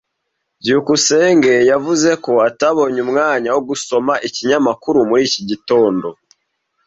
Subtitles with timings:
[0.61, 6.07] byukusenge yavuze ko atabonye umwanya wo gusoma ikinyamakuru muri iki gitondo.